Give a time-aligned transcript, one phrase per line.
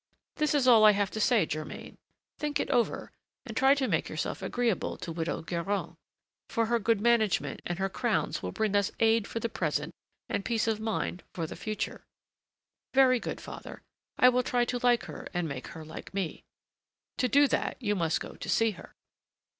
[0.37, 1.95] This is all I have to say, Germain;
[2.39, 3.11] think it over,
[3.45, 5.95] and try to make yourself agreeable to Widow Guérin;
[6.49, 9.93] for her good management and her crowns will bring us aid for the present
[10.27, 12.03] and peace of mind for the future."
[12.95, 13.83] "Very good, father.
[14.17, 16.41] I will try to like her and make her like me."
[17.19, 18.95] "To do that you must go to see her."